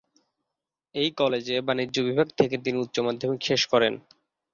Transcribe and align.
একই 0.95 1.11
কলেজে 1.19 1.55
বাণিজ্য 1.67 1.95
বিভাগ 2.07 2.27
থেকে 2.39 2.55
তিনি 2.57 2.77
উচ্চ-মাধ্যমিক 2.79 3.41
শেষ 3.43 3.61
করেন। 3.71 3.93